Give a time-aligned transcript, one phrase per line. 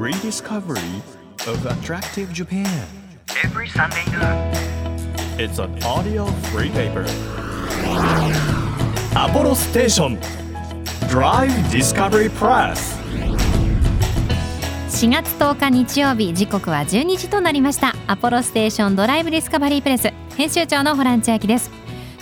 [0.00, 1.02] Rediscovery
[1.46, 2.64] of Attractive Japan.
[3.44, 4.06] Every Sunday
[5.38, 7.04] is a audio free paper.
[9.14, 9.28] ア
[15.10, 17.94] 月10日日曜日時刻は12時となりました。
[18.06, 21.70] アポロステーションドライブディスカバリープレス編集長のホランチャです。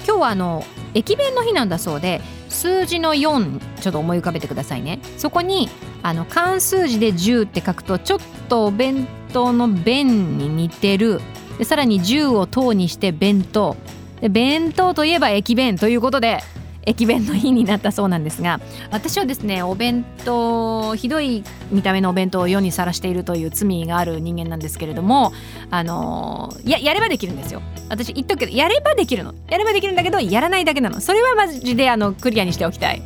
[0.04, 0.64] 今日はあの
[0.94, 4.98] 駅弁の日なんだそうで数字の4ちょっと思い浮かべてくださいね。
[5.16, 5.68] そこに
[6.02, 11.20] あの漢数字で10って書くとちょっとお弁当の弁に似てる。
[11.58, 13.76] でさらに10を等にして弁当。
[14.20, 16.40] で弁当といえば駅弁ということで
[16.88, 25.32] 駅弁の日になったそうなんですが私はですねお弁当ひどい見た目のお弁当を世にさらしているという罪がある人間なんですけれども
[25.70, 27.62] あのややればできるんですよ。
[27.90, 29.34] 私言っとくけどやればできるの。
[29.50, 31.00] やればできるんだけどやらないだけなの。
[31.00, 33.02] それはマジであのクリアにしておきたい。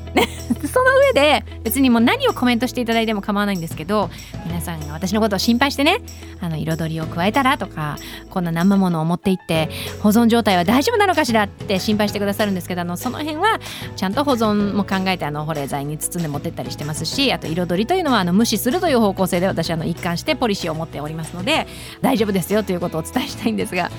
[0.73, 4.09] その上で別にもう何をコメントしていただいても構わないんですけど
[4.47, 6.01] 皆さんが私のことを心配してね
[6.41, 7.99] あの彩りを加えたらとか
[8.31, 9.69] こんな生ものを持っていって
[10.03, 13.61] 保存状態は大丈夫なのかしらって心配してくださるんですけどあのその辺は
[13.97, 21.67] ちゃんと保存も考えてあの保冷剤に包んで持ってったりしてますしあと彩りというのはあの無視するという方向性で私あの一貫してポリシーを持っておりますので
[22.01, 23.91] 大丈夫ですよということをお伝えしたいんですが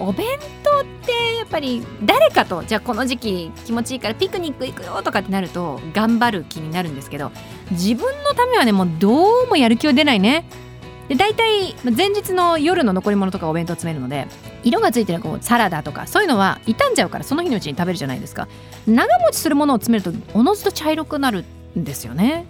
[0.00, 0.26] お弁
[0.62, 7.32] 当ってやっぱり誰かとじゃあこの時期気持ちいいからピクニック行くよとかってなると頑張る気になるんですけど
[7.70, 10.48] 自分のためはねもうどうもやる気は出ないね。
[11.08, 14.28] で大体前日の夜の残り物とかお弁当詰めるので
[14.62, 18.46] 色がついてるこうサラダとかそういうのは傷んじゃうからその日のうちに食べるじゃないですか
[18.86, 21.44] 長持ちするものを詰めるとおのずと茶色くなる
[21.76, 22.46] んですよね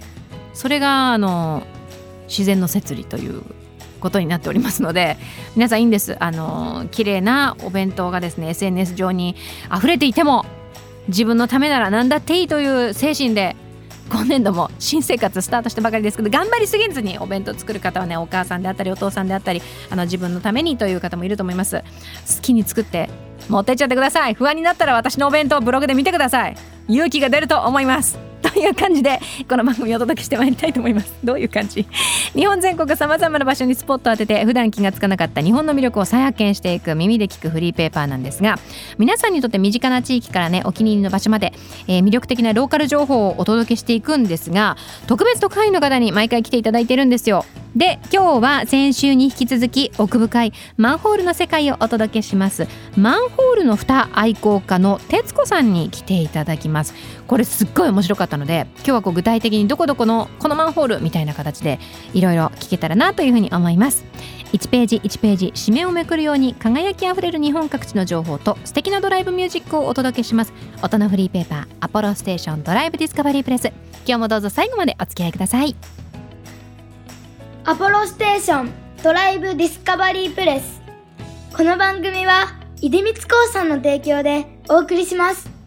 [0.53, 1.63] それがあの
[2.29, 3.43] 自然の摂理という
[4.01, 5.17] ことになっておりますので
[5.55, 6.17] 皆さんいいんです。
[6.21, 9.37] あの綺麗なお弁当がですね SNS 上に
[9.75, 10.45] 溢れていても
[11.09, 13.57] 自分のためなら何だっていいという精神で
[14.11, 21.83] 今年度も新生活スタートしたばかりですけど頑張りすぎずにお弁当作る方はねお母さんであったりお父さんであったりあの自分のためにという方もいると思います。
[22.37, 23.09] 好きに作って
[23.49, 24.35] 持ってっちゃってください。
[24.35, 26.57] 不安になったら私のお弁当ブログで見てください。
[26.89, 28.30] 勇気が出ると思います。
[28.61, 31.13] いう感じでこの番組をお届けしてまいりたいと思います？
[31.25, 31.87] どういう感じ？
[32.35, 38.57] 日本全国さまざまな場所にスポットを当てて普段気がつかなかった日本の魅力を再発見していく耳で聞くフリーペーパーなんですが
[38.99, 41.53] 皆さんにとって身近な地域からねお気に入りの場所まで、
[41.89, 47.45] えー魅力的なローカル情報をお届けしていくんですが特別特派員の方に毎回来ていただいてるんですよ。
[47.77, 52.67] で今日は先週に引き続き奥深いマンホールの世界をお届けします。
[52.97, 56.95] マンホールの蓋愛好家の徹子さんに来ていただきます。
[57.29, 61.79] これすっごい面白かったので今日はこう具体的にどこどこのこのマンホールみたいな形で
[62.13, 64.05] いろいろ聞けたらなというふうに思います。
[64.53, 70.53] 1ページ1ページ紙面をめくるように輝きあふれる日本各地の情報と素敵なドライブミュージックをお届けします。
[70.83, 73.69] 音のフリーペーパーアポロステーションドライブディスカバリープレス。
[74.07, 75.77] 今日もどうぞ最後までお付き合いください。
[77.71, 80.83] アポロステーションドライブディスカバリープレス。
[81.57, 85.60] この番組は出光興産の提供でお送りします。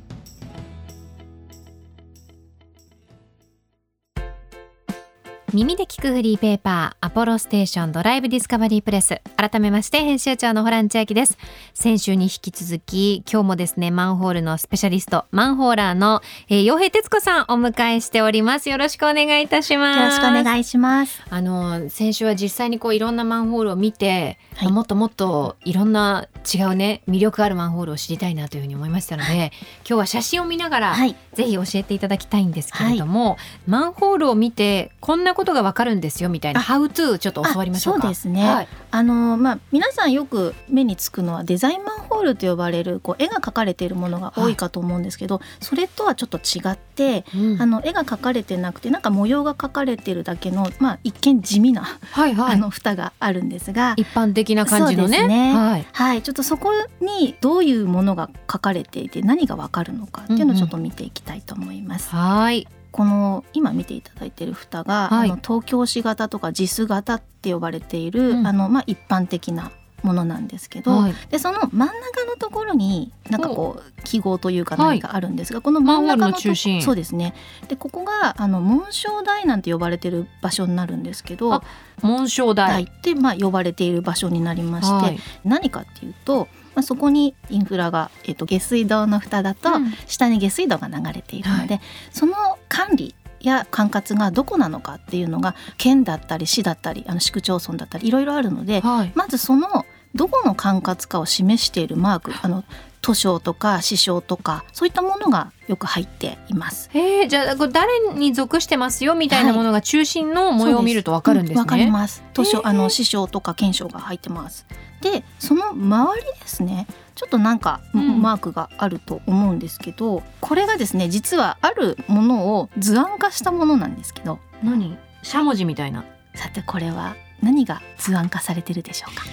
[5.54, 9.22] 耳で聞くフリーペーパーアポロステーションドライブディスカバリープレス。
[9.38, 11.38] 改めまして編集長のホラン千秋です。
[11.76, 18.70] 先週に引き続き今日もですねマンホールのスペシャリストマンホーラーのえー洋平徹子さんお迎えしております。
[18.70, 20.00] よろしくお願いいたします。
[20.00, 21.22] よろしくお願いします。
[21.30, 24.72] あの先週は実際にこういろんなマンホールを見て、はい。
[24.72, 29.52] もっともっといろんな違うね魅力あるマンホールを知りたいなというふうに思いましたので、
[29.88, 31.16] 今日は写真を見ながら、はい。
[31.36, 33.38] ぜひ教えていただきたいんですけれども、
[33.68, 53.94] マンホールを見てこんなことがわかるんですよみたいなあハウトゥーちょっと教わりましょうそうですねはい、あのまあ皆さんよく目につくのはデザインマンホールと呼ばれるこう絵が描かれているものが多いかと思うんですけど、それとはちょっと違って、うんあの絵が描かれてなくてなんか模様が描かれてるだけのまあ一見地味な、はいはいあの蓋があるんですが。
[53.98, 55.28] 一般的な感じのね。
[55.28, 55.88] ねはい。
[55.92, 56.72] はい、ちょっとそこ
[57.02, 62.10] にどういうものが書かれていて何がわかるのかっていうのをちょっと見ていきたいと思います。
[62.10, 62.68] はい。
[62.94, 65.30] この今見ていただいている蓋が、はい。
[65.30, 68.48] あの東京市型とか JIS 型って呼ばれている、うん。
[68.48, 69.72] あのまあ、一般的な
[70.04, 71.16] ものなんですけど、はい。
[71.30, 75.00] でその真ん中のところになんかこう記号というかはい。
[75.00, 76.84] 何かあるんですが、この真ん中の中心。
[76.84, 77.34] そうですね。
[77.68, 81.64] でここがあの紋章台なんて呼ばれている場所になるんですけどあ
[82.04, 82.70] 紋章台。
[82.70, 85.20] 台ってまあ呼ばれている場所になりまして、はい。
[85.44, 91.80] 何かっていうと、まあ、そこにインフラが、えっと下水道の蓋だと、うん下に下水道が流れているので、
[92.12, 92.34] その
[92.70, 99.12] 管理や管轄がどこなのかっていうのが県だったり市だったりあの市区町村だったりいろいろあるので、はい。
[99.16, 99.86] まずその
[100.16, 102.64] どこの管轄かを示しているマークあの
[103.04, 106.90] 図書とか詩書とかそういったものがよく入っています。
[106.94, 111.60] へえじゃあこれ誰に属してますよみたいなものが中心の模様を見るとわかるんですね。
[111.60, 112.24] わ、かります。
[112.34, 114.66] 図書へーあの詩書とか憲章が入ってます。
[115.02, 124.98] でその周りですねちょっとなんか、うんマークがあると思うんですけどこれがですね実はあるものを図案化したものなんですけど何？
[125.24, 126.06] しゃもじみたいな。
[126.36, 129.26] さてこれは何が図案化されてるでしょうか？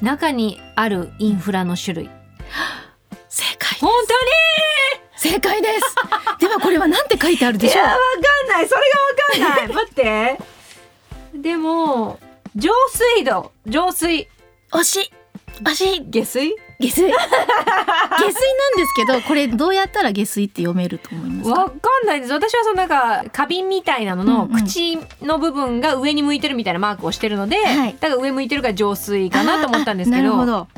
[0.00, 2.10] 中にあるインフラの種類。
[3.36, 3.90] 正解本
[5.18, 5.94] 正解です。
[6.40, 7.84] ではこれは何て書いてあるでしょう？
[7.84, 8.68] わかんない。
[8.68, 8.80] それ
[9.40, 9.74] がわかんない。
[9.76, 10.38] 待って。
[11.34, 12.18] でも
[12.54, 12.70] 浄
[13.14, 13.52] 水道。
[13.66, 14.28] 浄水。
[14.72, 15.00] 惜し。
[15.02, 15.10] い
[15.62, 15.96] 惜し。
[15.96, 16.54] い下水？
[16.78, 17.10] 下水。
[17.10, 17.12] 下水なん
[18.76, 21.60] ですけどこれどうやったら下水って読めると思いますか？
[21.60, 21.74] わか
[22.04, 22.32] んないです。
[22.32, 24.64] 私はそのなんか花瓶みたいなののうんうん。
[24.64, 27.96] 口の部分が上に向いてるみたいなマークをしてるので、はい。
[28.00, 30.22] だから上向いてるから浄水かなと思ったんですけど。
[30.22, 30.68] なるほど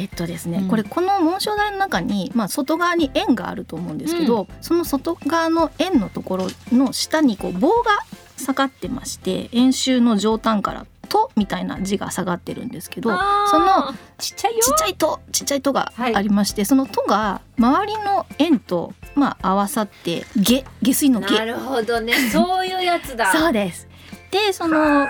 [0.00, 0.68] えっとですね、うん。
[0.68, 7.90] これこの紋章台の中に、まあ、外側に円があると思うんですけど、その外側の円のところの下にこう棒が
[8.38, 13.10] 下がってまして円周の上端から「と」みたいな字が下がってるんですけど
[13.50, 22.14] そのちっちゃいよちっちゃい「と」ちっちゃい「と」がはいありまして、その「と」が周りの円と、まあ、合わさって「下」下水の「下」るほどね。
[22.30, 23.30] そういうやつだ。
[23.36, 23.86] そうです。
[24.30, 25.06] でその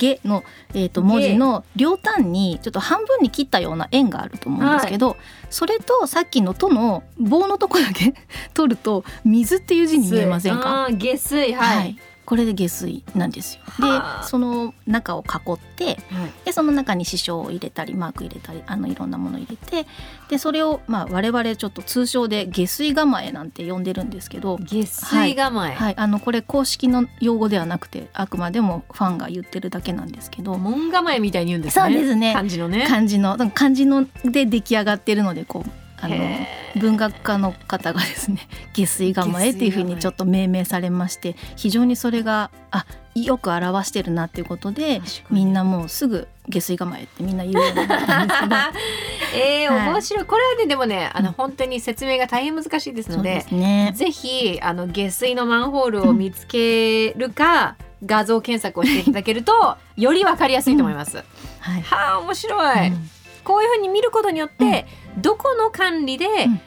[0.00, 0.42] 下の、
[0.74, 5.16] えー、と文字の両端にちょっと半分に切ったような円があると思うんですけど、
[5.50, 8.14] それとさっきの「と」の棒のとこだけ
[8.54, 11.52] 取ると「水」っていう字に見えませんか、下水。
[11.52, 11.96] はい、
[12.30, 13.62] これで下水なんですよ。
[13.64, 14.22] はあ。
[14.22, 15.98] でその中を囲って
[16.44, 19.88] でその中に支障を入れたりマーク入れたりあのいろんなもの入れて
[20.28, 30.56] でそれを、まあ、我々ちょっと通称で下水構えなんて呼んでるんですけど下水構え、はい、あのこれ公式の用語ではなくてあくまでもファンが言ってるだけなんですけど。
[30.56, 31.84] 門構えみたいに言うんですね。
[31.84, 32.32] そうですね。
[32.32, 32.86] 漢字のね。
[32.86, 36.16] 漢字の漢字ので出来上がってるのでこうあの
[36.76, 48.56] 文学家の方がですね 下水構えっていうふうにちょっと命名されまして非常にそれがあよく表してるなっていうことでみんなもうすぐ下水構えってみんな言うようになったんですけど。
[49.34, 49.88] えー、はい。
[49.90, 50.24] 面白い。
[50.24, 53.92] これはねでもねあの本当に説明が大変難しいですのでですね。
[53.94, 61.18] ぜひあの下水のマンホールを見つけるか、画像検索をしていただけると よりわかりやすいと思います。
[61.60, 61.82] はい。
[61.82, 63.10] はあ面白い、うん
[63.44, 64.86] こういうふうに見ることによって、
[65.18, 66.26] どこの管理で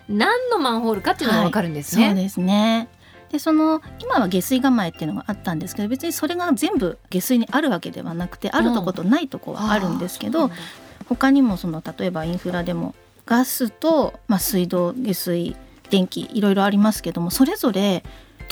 [0.09, 2.07] 何のマンホールかっていうのがわかるんですね。
[2.07, 2.87] そうですね。
[3.31, 10.51] でその今は下水構えっていうのがあったんですけど別にそれが全部下水にあるわけではなくてあるとことないとこはあるんですけど、
[11.09, 12.93] 他にもその例えばインフラでも
[13.25, 15.55] ガスと、まあ、水道下水
[15.89, 18.03] 電気いろいろありますけどもそれぞれ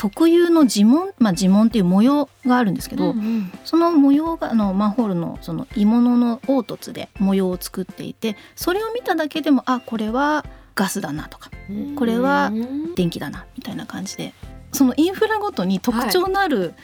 [0.02, 3.52] 特有の地紋、まあ、地紋っていう模様があるんですけど、うんうん。
[3.64, 10.44] その模様があのマンホールのその鋳物の凹凸で模様を作っていてそれを見ただけでもあこれは
[10.74, 11.52] ガスだなとか
[11.94, 14.34] これはうん電気だなみたいな感じで
[14.72, 16.74] そのインフラごとに特徴のある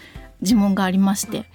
[0.41, 1.47] 呪文がありまして、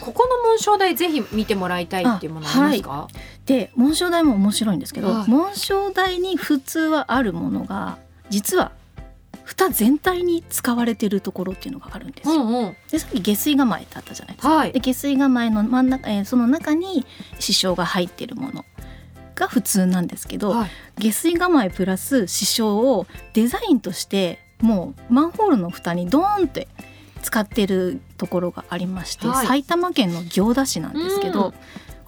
[0.00, 3.08] ここの紋章台ぜひ見てもらいたいっていうものありますか、
[3.46, 5.28] で紋章台も面白いんですけど、はい。
[5.28, 7.98] 紋章台に普通はあるものが
[8.28, 8.70] 実は
[9.50, 12.34] 蓋全体に使われてるところっていうのがあるんですよ。
[12.36, 12.76] うんうん。
[12.88, 14.54] でさっき下水構えってあったじゃないですか。
[14.54, 14.72] はい。
[14.72, 17.04] で下水構えの真ん中、えーその中に
[17.40, 18.64] 支障が入ってるもの
[19.34, 20.70] が普通なんですけど、はい。
[20.98, 26.68] 下水構えプラス支障をデザインとしてもうマンホールの蓋にドーンって
[27.22, 29.46] 使ってるところがありまして、はい。
[29.46, 31.54] 埼玉県の行田市なんですけど、うん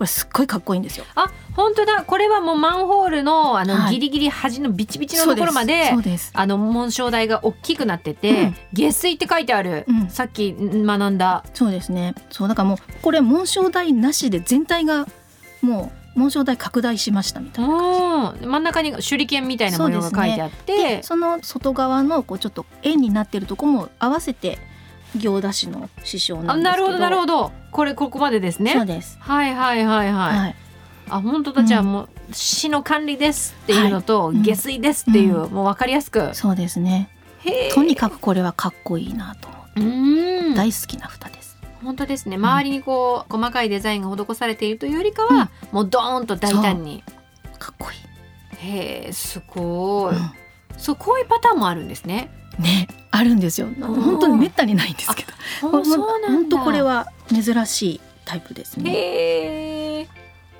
[0.02, 1.04] これすっごいかっこいいんですよ。
[1.14, 2.02] あ本当だ。
[2.02, 3.94] これはもうマンホールのあの、はい。
[3.94, 6.32] ギリギリ端のビチビチのところまでそうです。
[6.34, 8.56] あの紋章台が大きくなってて、うん。
[8.72, 10.10] 下水って書いてある、うん。
[10.10, 11.44] さっき学んだ。
[11.54, 12.16] そうですね。
[12.30, 15.06] そうだからもうこれ紋章台なしで全体が
[15.60, 24.58] もう紋章台拡大しましたみたいな真ん中に手裏剣みたいな模様が書いてあって、でその外側のこうちょっと円になってるとこも合わせて
[25.16, 26.84] 行田市の師匠なあんですけど。
[26.84, 27.52] なるほどなるほど。
[27.70, 29.18] これここまでですそうねです。
[29.20, 30.56] はいはいはいはい、はい。
[31.08, 31.64] あ本当だ。
[31.64, 34.36] じゃあもう市の管理ですっていうのと、はい。
[34.36, 34.42] うん。
[34.42, 36.34] 下水ですっていう、うもう分かりやすく。
[36.34, 37.08] そうですね。
[37.74, 39.80] とにかくこれはかっこいいなと思って。
[39.80, 40.54] うん。
[40.54, 41.58] 大好きな蓋です。
[41.82, 42.36] 本当ですね。
[42.36, 47.02] 周りにこう細かいデザインが施されているというよりかは、もうドーンと大胆に。
[47.58, 47.94] かっこい
[48.58, 50.18] へえすごい、い、
[50.76, 52.30] そうこういうパターンもあるんですね。
[52.36, 53.68] うんねあるんですよ。
[53.80, 55.32] 本当にめったにないんですけど。
[55.70, 56.28] ほそうなんだ。
[56.28, 60.08] 本当これは珍しいタイプですね。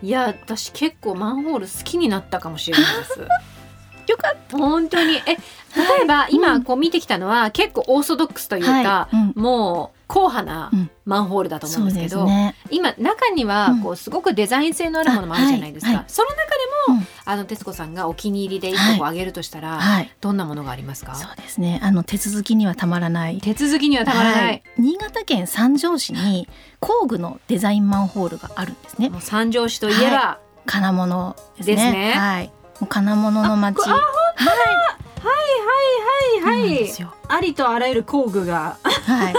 [0.03, 3.21] いや私結構マンホール好きになったかもしれないです。
[4.09, 5.15] よかっ本当に。
[5.15, 5.37] え
[5.75, 9.17] 例えば、今こう見てきたのは結構オーソドックスというか、はい。
[9.17, 9.43] うん。
[9.43, 10.91] もう硬派なうん。
[11.05, 12.55] マンホールだと思そううんですけど、ですね。
[12.71, 13.81] 今中にはうん。
[13.83, 16.03] こうすごくデザイン性のあるものもあるじゃないですか、あはい。
[16.03, 16.13] はい。
[16.13, 16.51] その中で
[16.89, 20.11] も、うんあの徹子さんがお気に入りで一個あげるとしたら、はい。
[20.21, 21.14] どんなものがありますか？
[21.14, 21.81] そうですね。
[21.83, 23.38] あの手続きにはたまらない。
[23.38, 26.49] 手続きにはたまらない、はい新潟県三条市に
[26.81, 29.11] 工具のデザインマンホールがあるんですね。
[29.21, 31.75] 三条市といえば、金物ですね。
[31.76, 32.50] ですねはい。
[32.88, 33.87] 金物の町。
[33.88, 37.14] あはいはいそうなんですよ。
[37.29, 39.35] ありとあらゆる工具がはい。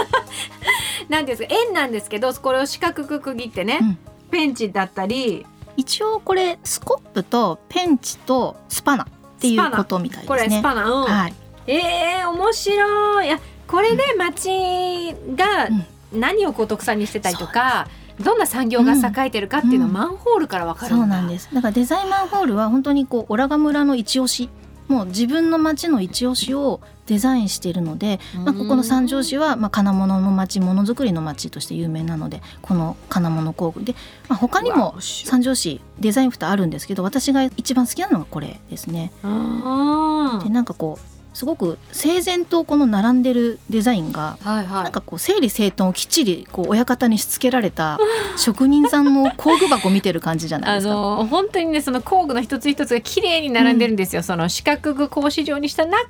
[1.10, 3.98] なんですか円なんですけどこれを四角く区切ってね、うん
[4.30, 9.06] ペンチだったり一応これスコップとペンチとスパナっ
[9.40, 10.38] ていうことみたいですね。
[10.38, 11.04] これスパナ、うん。
[11.04, 11.34] はい。
[11.66, 13.26] えー、面白い。
[13.26, 16.20] いやこれで町がうん。
[16.20, 17.88] 何をこう特産にしてたりとか、
[18.20, 19.94] どんな産業が栄えてるかっていうのをうん。
[19.94, 21.02] マンホールからわかるんだ。
[21.02, 21.48] そうなんです。
[21.52, 24.48] だからデザインマンホールは本当にこうオラガ村の一押し、
[24.88, 33.94] もう自分の町の一押しをデザインしているので、まあここの三条市はまあ金物の町、ものづくりの町として有名なので、この金物工具で、
[34.28, 39.12] まあ他にも三条市デザイン蓋あるんですけど、私が一番好きなのがこれですね。
[39.22, 47.98] あでなんかこうすごく整然とこの並んでるデザインがーはいはないんかこう整理整頓をきっちりこう親方にしつけられた
[48.38, 50.94] 職人さんの工具箱見てる感じじゃないあですか。
[50.94, 56.02] の本当にねその工具の一つ一つが綺麗に並んでるんですよ、その四角く格子状にした中で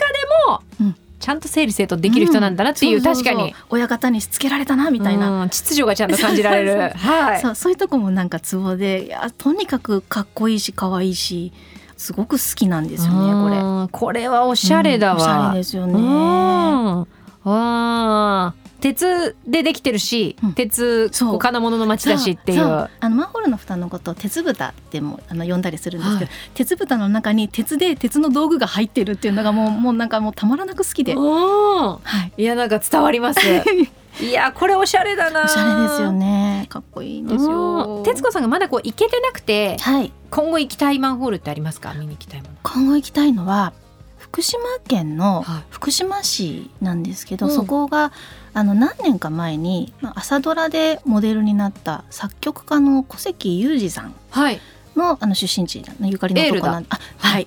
[0.49, 0.97] も、うん。
[1.21, 3.55] ちゃんと整理整頓できる人なんだなっていう、うそうそう確かに。
[3.71, 6.91] 親方にしつけられたなみたいな、うん秩序がちゃんと感じられる。
[6.99, 7.41] はい。
[7.41, 11.53] そうそういうとこもなんかツボでいやとにかくかっこいいし可愛いし
[11.97, 13.61] すごく好きなんですよねこれ。
[13.61, 15.95] うんこれはおしゃれだわ、うんおしゃれですよね。
[15.95, 17.01] うん。
[17.01, 17.07] わ
[17.45, 20.53] あ鉄でできてるし、うん。
[20.53, 22.63] 鉄金物の町だしっていう。
[22.63, 32.01] あのマンホールの蓋のことを鉄蓋ってもあの呼んだりするんですけど、鉄蓋の中に鉄で鉄の道具が入ってるっていうのがもうもうなんかもうたまらなく好きで、うんは
[32.37, 33.41] い、いやなんか伝わります
[34.21, 35.45] いやこれおしゃれだな。
[35.45, 36.67] おしゃれですよね。
[36.69, 37.99] かっこいいんですよ。
[37.99, 38.03] うん。
[38.05, 40.13] 徹子さんがまだこう行けてなくてはい。
[40.31, 41.95] 今後行きたいマンホールってありますか？
[41.95, 42.55] 見に行きたいもの。
[42.63, 43.73] 今後行きたいのは
[44.19, 45.65] 福島県のはい。
[45.71, 47.53] 福島市なんですけど、うん。
[47.53, 48.13] そこが
[48.53, 54.61] あの何年か前にまあ朝ドラでモデルになった作曲家の小関裕二さんはい
[54.97, 57.47] のあの出身地のゆかりのとこなんあはい。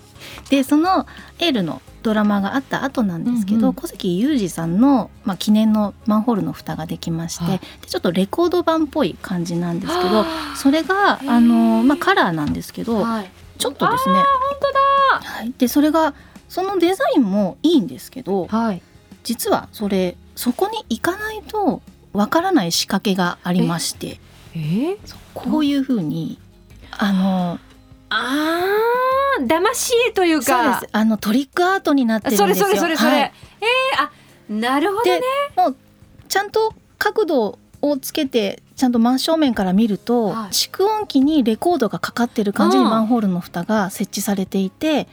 [0.50, 1.06] でその
[1.40, 3.74] エールのドラマがあった後なんですけど、うんうん。
[3.74, 7.60] 小関裕二さんの、まあ、記念のマンホールの蓋ができまして、はい。
[7.60, 13.32] でちょっとレコード版っぽい感じなんですけどはそれがあの、まあ、カラーなんですけど、はい。
[13.58, 14.16] ちょっとですね。
[14.16, 14.24] 本
[14.62, 14.80] 当だ。
[15.22, 16.14] はい、でそれが
[16.50, 18.82] そのデザインもいいんですけどはい。
[19.24, 21.82] 実はそれそこに行かないと
[22.14, 24.20] わからない仕掛けがありまして
[24.56, 24.98] えー、
[25.34, 26.40] こういうふうに
[26.92, 27.60] あの
[28.10, 30.90] あー騙し絵というそうかです。
[30.92, 32.66] あのトリックアートになってるんですよ。
[32.66, 33.20] それそれそれそれ、はい。
[33.22, 34.12] えー、あ
[34.50, 35.20] なるほどね。
[35.56, 35.76] でもう
[36.28, 40.50] ちゃんと角度をつけてちゃんと真正面から見ると、はい。
[40.50, 42.90] 蓄音機にレコードがかかってる感じにうん。
[42.90, 45.08] マンホールの蓋が設置されていて、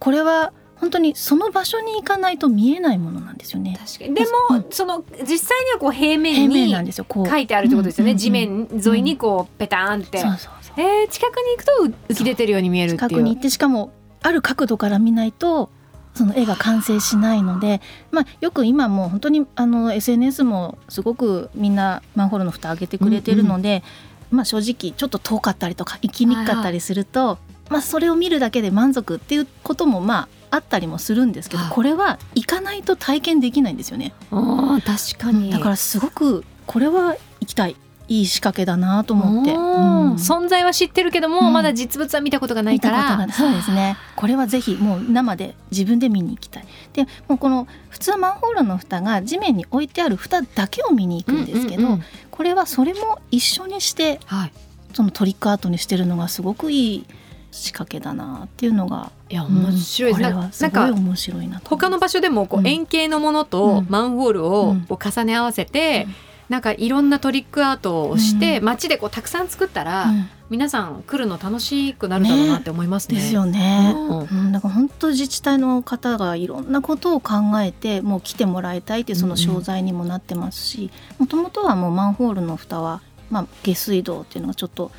[0.00, 3.76] これは本当にその場所に行かないと見えないものなんですよね。
[3.78, 4.14] 確かに。
[4.14, 4.66] でも、うん。
[4.70, 7.04] その実際にはこう平平面に面なんですよ。
[7.08, 7.28] こう。
[7.28, 8.18] 書いてあるってことですよね、うんうんうん。
[8.18, 10.52] 地面沿いにこうペターンって、そうそう。
[10.78, 13.08] えー、近くに行くとう浮き出てるように見えるっていう。
[13.08, 13.92] 近くに行ってしかも
[14.22, 15.70] ある角度から見ないと
[16.14, 17.80] その絵が完成しないので、
[18.10, 23.82] まあ、よく今もう本当にあの SNS もすごくみんなマンホールの蓋上げてくれてるので、
[24.30, 27.38] まあ、正直ちょっと遠かったりとか行きにくかったりすると、
[27.70, 31.72] まあ、それを見るだけで満足っていうこともまああったりもするんですけど、はい。
[31.72, 34.14] これは行かないと体験できないんですよね。
[34.30, 35.50] あー確かに。
[35.52, 37.76] だからすごくこれは行きたい
[38.08, 39.52] いい仕掛けだなと思って。
[39.52, 40.14] うんうん。
[40.14, 41.52] 存在は知ってるけども、うん。
[41.52, 43.16] まだ実物は見たことがないから。
[43.16, 43.96] がそうですね。
[44.16, 46.66] これはぜひもう生で自分で見に行きたい。
[46.94, 52.02] でもうこの普通はマンホールの蓋が地面に置いてある蓋だけを見に行くんですけど、うんうんうん。
[52.30, 54.52] これはそれも一緒にしてはい。
[54.94, 57.06] そのトリックアートにしてるのがすごくいい
[57.50, 60.30] 仕掛けだなっていうのがいや面白いです、うん。
[60.30, 62.66] これなはすごいなんか面白いなと他の場所でもこううん。
[62.66, 63.86] 円形のものとうん。
[63.90, 68.64] マンホールをうんこう重ね合わせて、うんなんかいろんなトリックアートをして、うん。
[68.64, 70.28] 街でこうたくさん作ったら、うん。
[70.50, 73.16] 皆さん来るの楽しくなるだろうなって思いますね。
[73.16, 74.20] ですよね、うん。
[74.20, 84.90] うん、だから本当自治体の方がいろんなことを考えてもう来てもらいたいっていうその商材にもなってますしもともとはもうマンホールの蓋は、まあ、下水道っていうのがちょっと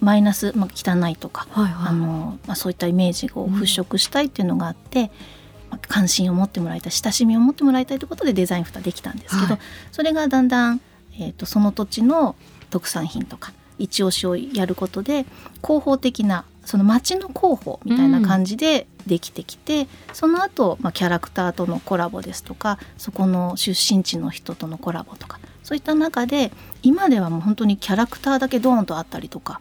[0.00, 5.10] マイナス、まあ、汚いとか、はいはいあのまあ、そういったイメージを払拭したいっていうのがあって、まあ
[5.80, 9.58] 関心を持ってもらいたい親しみを持ってもらいたいということでデザイン蓋できたんですけど、はい。
[9.90, 10.80] それがだんだん、
[11.14, 12.36] えー、とその土地の
[12.70, 15.24] 特産品とか一押しをやることで
[15.62, 26.52] 広報的なその街の広報みたいな感じでできてきて、その後、まあキャラクターとのコラボですとかそこの出身地の人とのコラボとかそういった中で
[26.82, 29.60] 今ではもう本当にキャラクターだけドーンとあったりとか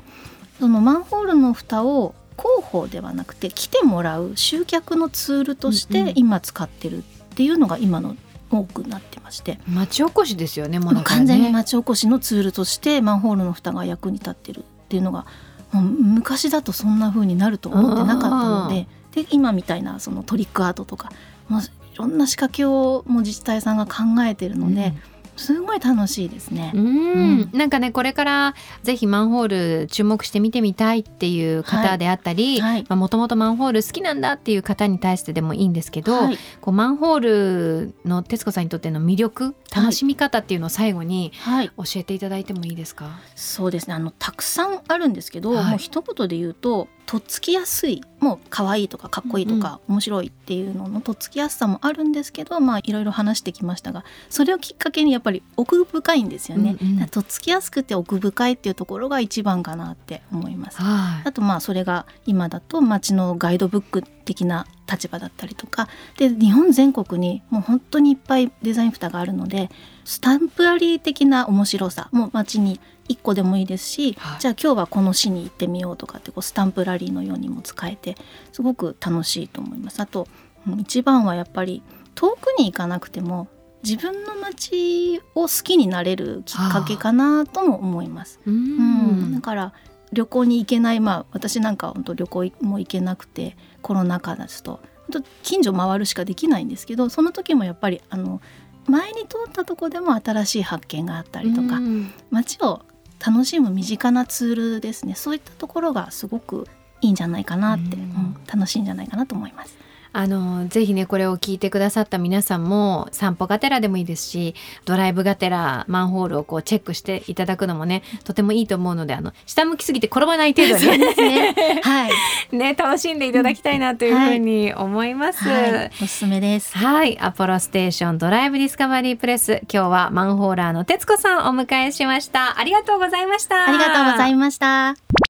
[0.60, 7.02] そのマンホールの蓋を広報ではなくて来てもらう集客のツールとして今使ってるっ
[7.36, 8.16] ていうのが今の
[8.50, 11.02] 多くなってまして、町おこしですよねもね。
[11.06, 15.26] 完全に町おこしのツールとしてマンホールの蓋が役に立ってるっていうのが
[15.74, 21.12] 昔だとそんな風になると思ってなかったのでで今みたいなそのトリックアートとか
[21.48, 24.94] もういろんな仕掛けをもう自治体さんが考えてるので、
[25.36, 26.72] すごい楽しいですね。
[26.76, 26.86] うん。
[26.86, 27.50] うん。
[27.54, 32.86] なんかねこれからぜひマンホール注目して見てみたいっていう方であったりはい。
[32.90, 36.38] もともとマンホール好きなんだっていう方に対してでもいいんですけど、はい。
[36.60, 43.94] こうマンホールの徹子さんにとっての魅力楽しみ方っていうのを最後にはい、教えていただいてもいいですか、そうですね。
[43.94, 45.66] あのたくさんあるんですけど、はい。
[45.66, 57.08] もう一言で言うととっつきやすいもう可愛いとかかっこいいとか、面白いっていうののとっつきやすさもあるんですけどまあいろいろ話してきましたがそれをきっかけにやっぱり奥深いんですよね、うんうん。
[57.08, 60.82] とっつきやすくて奥深いっていうところが一番かなって思います。
[60.82, 61.28] はい。
[61.28, 69.70] あとまあそれが今だと街のガイドブック的な立場だったりとかで日本全国にもう本当にいっぱいデザイン蓋があるので
[70.06, 78.16] スタンプラリー的な面白さもう街に1個でもいいですし、はいじゃあ今日はこの市に行ってみようとかってこうスタンプラリーのようにも使えて
[78.54, 80.00] すごく楽しいと思います。
[80.00, 80.28] あと
[80.68, 81.84] うん一番はやっぱり
[82.16, 83.48] 遠くに行かなくても
[83.84, 88.40] 自分の街を好きになれるきっかけかなとも思います。
[88.46, 89.74] ううん、だんから
[90.14, 94.80] 旅行に行けないまあ私なんかは本当旅行も行けなくてコロナ禍ですと。
[95.12, 98.40] 本当近所回るしかできないんですけどその時もやっぱりあの
[98.88, 102.14] 前に通ったとこでも新しい発見があったりとか、うん。
[102.30, 102.82] 街を
[103.26, 105.16] 楽しむ身近なツールですね。
[105.16, 106.68] そういったところがすごく
[107.02, 108.02] いいんじゃないかなって、うん。
[108.02, 109.78] うん楽しいんじゃないかなと思います。
[110.14, 121.54] あのぜひねこれを聞いてくださった皆さんも散歩がてらでもいいですしドライブがてらマンホールをこうチェックしていただくのもねとてもいいと思うのであの下向きすぎて転ばない程度にね、
[121.84, 122.10] は
[122.52, 125.48] い、ね楽しんでいただきたいなというふうに思います。
[125.48, 126.78] はい、おすすめです。
[126.78, 129.62] はい、アポロステーションドライブディスカバリープレス。
[129.72, 132.60] 今日はマンホーラーの徹子さんをお迎えしました。
[132.60, 133.68] ありがとうございました。
[133.68, 135.21] ありがとうございました。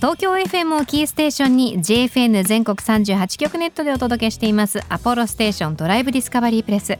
[0.00, 6.98] 東京 FM をキーステーションに JFN 全国38局ネットでお届けしていますアポロステーションドライブディスカバリープレス。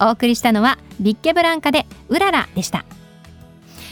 [0.00, 2.84] お送りしたのはビッケブランカでうららでした。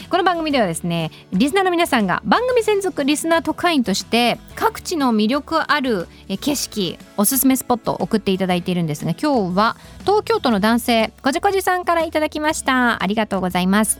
[0.09, 6.07] この番組ではですねリスナーの皆さんが番組専属リスナー特派員として各地の魅力ある
[6.39, 13.03] 景色おすすめスポットを送っていただいているんですが今日は東京都の男性こじこじさんからいただきました。
[13.03, 13.99] ありがとうございます。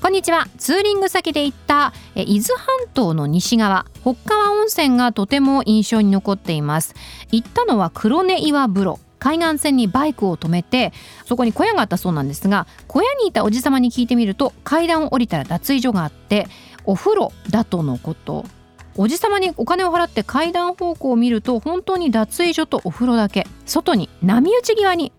[0.00, 0.48] こんにちは。
[0.56, 6.94] ツーリング先で行った伊豆半島の西側北川温泉がとても印象に残っています。
[7.30, 8.98] 行ったのは黒根岩風呂。
[9.18, 10.94] 海岸線にバイクを止めて
[11.26, 16.46] そこに小屋があったそうなんですが小屋にいたおじさまに聞いてみると階段を降りたら脱衣所があって
[16.86, 18.46] お風呂だとのこと。
[18.96, 23.46] おじさまにお金を払って階段方向を見ると本当に脱衣所とお風呂だけ。
[23.66, 25.12] 外に波打ち際に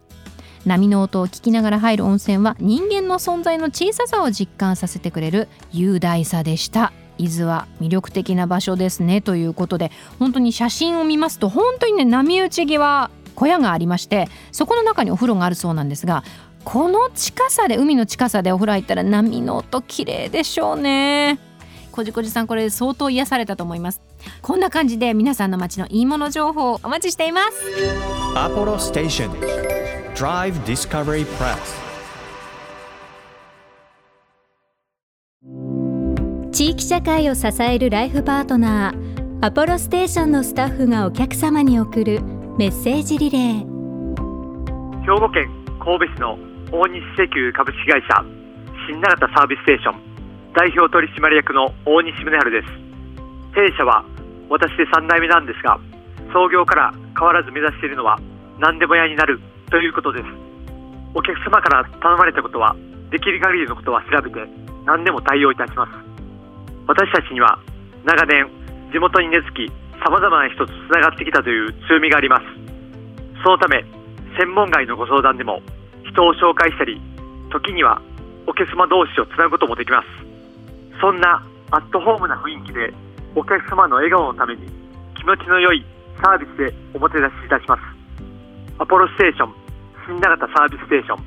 [0.66, 6.94] 波の音を聞きながら入る温泉は人間の存在の小ささを実感させてくれる雄大さでした。
[7.18, 9.22] 伊豆は魅力的な場所ですね。
[9.22, 16.24] ということで本当に写真を見ますと本当にね波打ち際小屋がありましてそこの中にお風呂があるそうなんですが
[16.64, 21.40] この近さで海の近さでお風呂入ったら波の音綺麗でしょうね。
[21.92, 24.02] こじこじさんこれ相当癒されたと思います。
[24.42, 27.58] こんな感じで皆さんの街のいいもの情報お待ちしています。
[28.36, 29.71] Apollo Station
[30.22, 31.58] Drive Discovery Press.
[36.52, 42.22] 地域社会を支えるライフパートナーアポロステーションのスタッフがお客様に送る
[42.60, 43.60] メッセージリレー。
[45.02, 46.38] 兵庫県神戸市の
[46.72, 48.24] 大西石油株式会社
[48.88, 49.96] 新長田サービスステーション
[50.54, 52.68] 代表取締役の大西宗春です。
[53.56, 54.06] 弊社は
[54.52, 55.80] 私で3代目なんですが
[56.32, 58.20] 創業から変わらず目指しているのは
[58.60, 60.26] 何でも屋になるということです。
[61.16, 62.76] お客様から頼まれたことは
[63.10, 64.36] できる限りのことは調べて
[64.86, 65.92] 何でも対応いたします。
[66.88, 67.58] 私たちには
[68.04, 68.52] 長年
[68.92, 69.72] 地元に根付き
[70.04, 72.44] 様々な人とつながってきたという強みがあります。
[73.44, 73.86] そのため
[74.38, 75.62] 専門外のご相談でも
[76.04, 77.00] 人を紹介したり
[77.50, 78.02] 時には
[78.48, 80.08] お客様同士をつなぐこともできます。
[81.00, 82.94] そんなアットホームな雰囲気で
[83.36, 84.68] お客様の笑顔のために
[85.16, 85.86] 気持ちの良い
[86.22, 87.82] サービスでおもてなしいたします。
[88.80, 89.61] アポロステーション
[90.12, 91.18] 新長田サービスステーション。
[91.18, 91.24] ぜ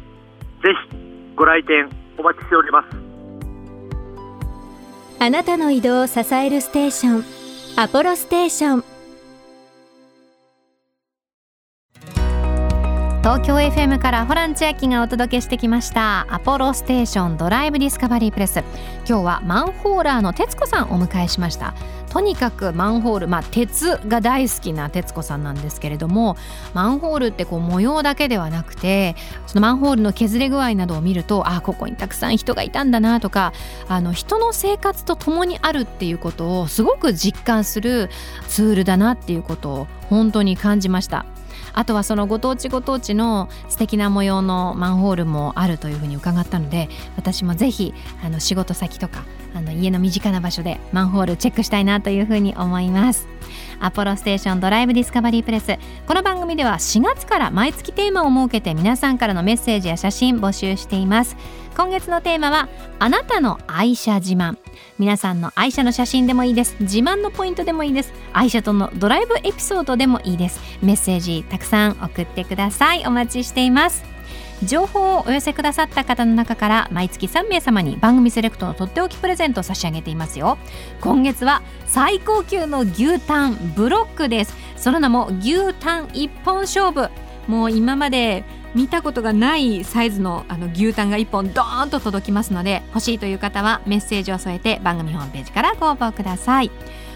[0.91, 2.89] ひご来店お待ちしております。
[5.21, 7.25] あなたの移動を支えるステーション。
[7.77, 8.85] アポロステーション。
[13.23, 16.27] 東京 FM からホラン千秋がお届けしてきました。
[16.29, 18.63] アポロステーションドライブディスカバリープレス。
[19.09, 21.73] 今日はマンホーラーの徹子さんをお迎えしました。
[22.15, 26.37] とにかくマンホールまあ鉄が大好きな徹子さんなんですけれども
[26.73, 29.17] マンホールってこう模様だけではなくて
[29.49, 33.53] そのマンホールの削れ具合などを見るとあここにたくさん人がいたんだなとか
[33.89, 38.09] あの人の生活と共にあるっていうことをすごく実感する
[38.47, 41.27] ツールだなっていうことを本当に感じました。
[41.75, 47.93] あとはそのご当地ご当地の素敵な模様のマンホールもあるというふうに伺ったので私もぜひ
[48.25, 53.34] あの仕事先とかあの家の身近な場所でマンホールチェックしたいなというふうに思います。
[53.81, 55.77] アポロステーションドライブディスカバリープレス。
[56.07, 61.37] この番組では4月から毎月テーマを設けて皆さんからのメッセージや写真募集しています。
[61.77, 64.57] 今月のテーマはあなたの愛車自慢。
[64.99, 66.77] 皆さんの愛車の写真でもいいです。
[66.81, 68.13] 自慢のポイントでもいいです。
[68.33, 70.61] 愛車とのドライブエピソードでもいいです。
[70.83, 73.05] メッセージたくさん送ってください。
[73.07, 74.14] お待ちしています。
[74.63, 80.59] 情報をお寄せくださった方の中から毎月3名様に番組セレクトのとっておきプレゼントを差し上げていますよ。
[81.01, 84.55] 今月は最高級の牛タンブロックです。
[84.77, 87.11] その名も牛タン一本勝負。
[87.47, 96.71] もう今まで見たことがないサイズのあの牛タンが1本ドーンと届きますので欲しいという方はメッセージを添えて番組ホームページからご応募ください。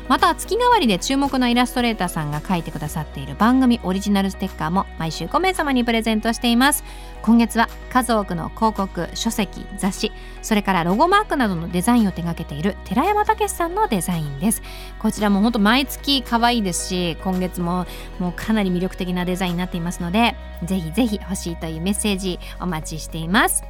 [0.08, 6.82] また月替わりで注目のイラストレーターさんが書いてくださっている番組オリジナルステッカーも毎週5名様にプレゼントしています。
[7.20, 14.62] 今月は数多くの広告書籍雑誌それからロゴマークなどのデザインを手掛けている寺山武さんのデザインです。
[14.98, 17.86] こちらも本当毎月可愛いですし今月も
[18.18, 23.62] もうかなり魅力的なデザインになっていますのでぜひぜひ欲しいというメッセージお待ちしています。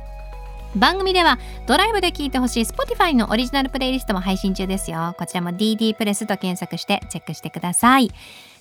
[0.76, 5.14] 番組ではドライブで聴いてほしい Spotify のオリジナルプレイリストも配信中ですよ。
[5.18, 8.10] こちらも DD プレスと検索してチェックしてください。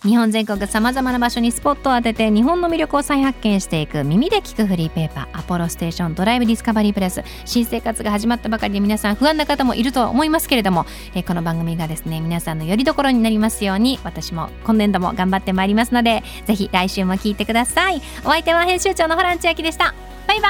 [0.03, 7.23] 日本全国さまざまな場所にスポットを当てて日本の魅力を再発見していく耳で聞くフリーペーパーアポロステーションドライブディスカバリープレス。
[7.45, 18.01] 新生活が始まったばかりで皆さん不安な方もいるとは思いますけれどもえこの番組がですね皆さんのよりどころになりますように私も今年度も頑張ってまいりますのでぜひ来週も聞いてください。
[18.23, 19.93] お相手は編集長のホラン千秋でした。
[20.27, 20.49] バイバ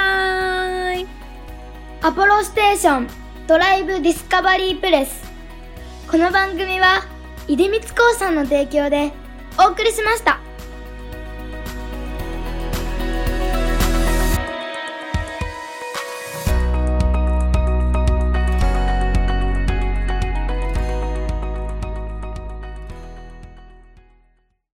[0.93, 1.16] ーイ。
[1.99, 3.07] アポロステーション
[3.47, 5.23] ドライブディスカバリープレス
[6.09, 7.01] この番組は
[7.47, 9.11] 出光興産の提供で
[9.59, 10.46] お送りしました。